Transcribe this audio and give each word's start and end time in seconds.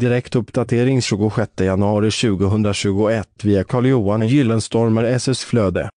Direktuppdatering 0.00 1.02
26 1.02 1.60
januari 1.60 2.10
2021 2.10 3.44
via 3.44 3.64
Carl-Johan 3.64 4.28
Gyllenstormer 4.28 5.04
SS 5.04 5.44
Flöde. 5.44 5.88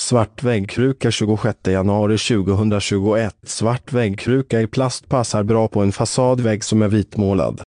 Svart 0.00 0.42
väggkruka 0.42 1.10
26 1.10 1.58
januari 1.66 2.18
2021 2.18 3.36
Svart 3.42 3.92
väggkruka 3.92 4.60
i 4.60 4.66
plast 4.66 5.08
passar 5.08 5.42
bra 5.42 5.68
på 5.68 5.82
en 5.82 5.92
fasadvägg 5.92 6.64
som 6.64 6.82
är 6.82 6.88
vitmålad. 6.88 7.62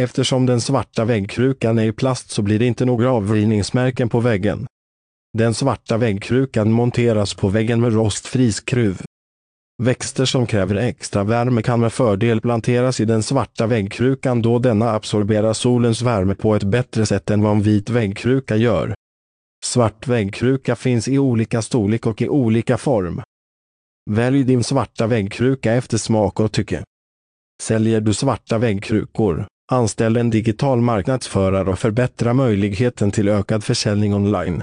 Eftersom 0.00 0.46
den 0.46 0.60
svarta 0.60 1.04
väggkrukan 1.04 1.78
är 1.78 1.84
i 1.84 1.92
plast 1.92 2.30
så 2.30 2.42
blir 2.42 2.58
det 2.58 2.66
inte 2.66 2.84
några 2.84 3.10
avvridningsmärken 3.10 4.08
på 4.08 4.20
väggen. 4.20 4.66
Den 5.38 5.54
svarta 5.54 5.96
väggkrukan 5.96 6.72
monteras 6.72 7.34
på 7.34 7.48
väggen 7.48 7.80
med 7.80 7.92
rostfri 7.92 8.52
skruv. 8.52 9.07
Växter 9.82 10.24
som 10.24 10.46
kräver 10.46 10.76
extra 10.76 11.24
värme 11.24 11.62
kan 11.62 11.80
med 11.80 11.92
fördel 11.92 12.40
planteras 12.40 13.00
i 13.00 13.04
den 13.04 13.22
svarta 13.22 13.66
väggkrukan 13.66 14.42
då 14.42 14.58
denna 14.58 14.90
absorberar 14.90 15.52
solens 15.52 16.02
värme 16.02 16.34
på 16.34 16.54
ett 16.54 16.64
bättre 16.64 17.06
sätt 17.06 17.30
än 17.30 17.42
vad 17.42 17.52
en 17.52 17.62
vit 17.62 17.90
väggkruka 17.90 18.56
gör. 18.56 18.94
Svart 19.64 20.06
väggkruka 20.06 20.76
finns 20.76 21.08
i 21.08 21.18
olika 21.18 21.62
storlek 21.62 22.06
och 22.06 22.22
i 22.22 22.28
olika 22.28 22.78
form. 22.78 23.22
Välj 24.10 24.44
din 24.44 24.64
svarta 24.64 25.06
väggkruka 25.06 25.72
efter 25.72 25.98
smak 25.98 26.40
och 26.40 26.52
tycke. 26.52 26.84
Säljer 27.62 28.00
du 28.00 28.14
svarta 28.14 28.58
väggkrukor? 28.58 29.46
Anställ 29.72 30.16
en 30.16 30.30
digital 30.30 30.80
marknadsförare 30.80 31.70
och 31.70 31.78
förbättra 31.78 32.34
möjligheten 32.34 33.10
till 33.10 33.28
ökad 33.28 33.64
försäljning 33.64 34.14
online. 34.14 34.62